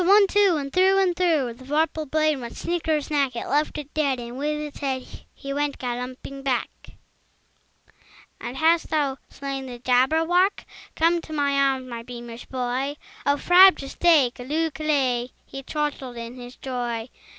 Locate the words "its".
4.59-4.79